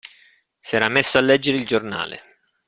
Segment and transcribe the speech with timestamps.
[0.59, 2.39] S'era messo a leggere il giornale.